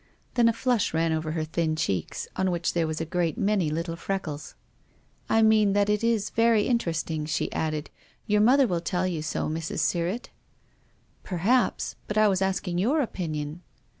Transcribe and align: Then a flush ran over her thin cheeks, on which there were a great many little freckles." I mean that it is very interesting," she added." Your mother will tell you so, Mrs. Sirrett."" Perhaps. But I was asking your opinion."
Then 0.33 0.49
a 0.49 0.53
flush 0.53 0.95
ran 0.95 1.11
over 1.13 1.33
her 1.33 1.43
thin 1.43 1.75
cheeks, 1.75 2.27
on 2.35 2.49
which 2.49 2.73
there 2.73 2.87
were 2.87 2.95
a 2.99 3.05
great 3.05 3.37
many 3.37 3.69
little 3.69 3.95
freckles." 3.95 4.55
I 5.29 5.43
mean 5.43 5.73
that 5.73 5.91
it 5.91 6.03
is 6.03 6.31
very 6.31 6.63
interesting," 6.65 7.27
she 7.27 7.51
added." 7.51 7.91
Your 8.25 8.41
mother 8.41 8.65
will 8.65 8.81
tell 8.81 9.05
you 9.05 9.21
so, 9.21 9.47
Mrs. 9.47 9.77
Sirrett."" 9.81 10.29
Perhaps. 11.23 11.97
But 12.07 12.17
I 12.17 12.27
was 12.27 12.41
asking 12.41 12.79
your 12.79 12.99
opinion." 12.99 13.61